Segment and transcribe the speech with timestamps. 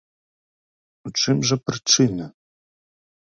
[1.09, 2.25] У чым жа прычына?